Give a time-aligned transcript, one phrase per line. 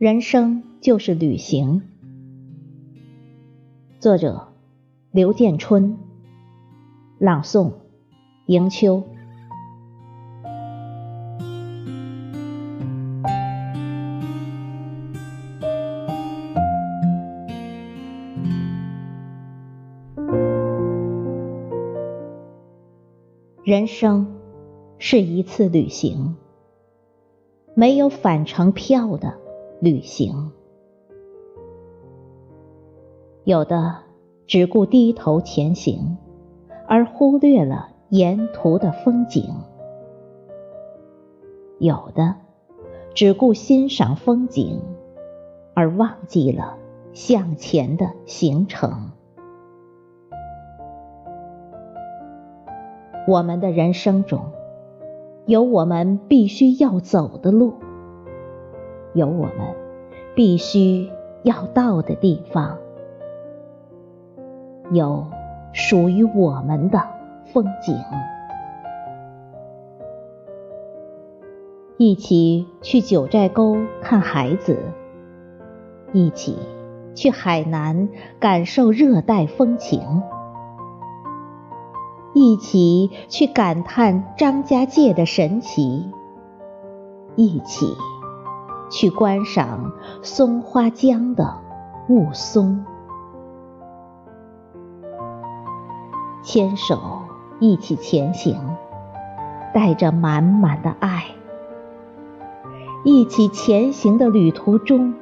[0.00, 1.82] 人生就是旅行。
[3.98, 4.48] 作者：
[5.10, 5.98] 刘建春。
[7.18, 7.72] 朗诵：
[8.46, 9.02] 迎秋。
[23.62, 24.34] 人生
[24.98, 26.36] 是一次旅行，
[27.74, 29.39] 没有返程票的。
[29.80, 30.52] 旅行，
[33.44, 33.96] 有的
[34.46, 36.18] 只顾低头前行，
[36.86, 39.42] 而忽略了沿途的风景；
[41.78, 42.34] 有的
[43.14, 44.82] 只顾欣赏风景，
[45.72, 46.76] 而忘记了
[47.14, 49.12] 向前的行程。
[53.26, 54.42] 我们的人生中，
[55.46, 57.72] 有我们必须要走的路。
[59.12, 59.74] 有我们
[60.34, 61.10] 必须
[61.42, 62.78] 要到的地方，
[64.92, 65.26] 有
[65.72, 67.02] 属于我们的
[67.52, 67.96] 风景。
[71.96, 74.78] 一起去九寨沟看孩子，
[76.12, 76.56] 一起
[77.14, 80.22] 去海南感受热带风情，
[82.32, 86.10] 一起去感叹张家界的神奇，
[87.36, 87.86] 一起。
[88.90, 91.56] 去观赏松花江的
[92.08, 92.76] 雾凇，
[96.42, 96.98] 牵手
[97.60, 98.58] 一起前行，
[99.72, 101.24] 带着满满的爱。
[103.04, 105.14] 一起前行的旅途中，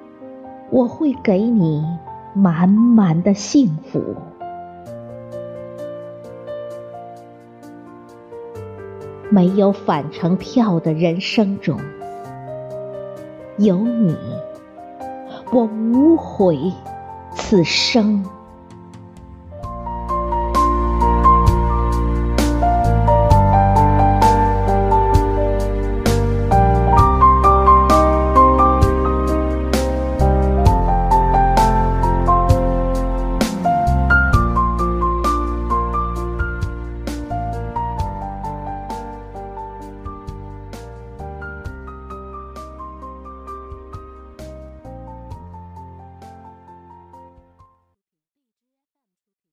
[0.70, 1.84] 我会给你
[2.32, 4.02] 满满的幸福。
[9.30, 11.78] 没有返程票的人生中。
[13.58, 14.16] 有你，
[15.50, 16.72] 我无悔
[17.34, 18.24] 此生。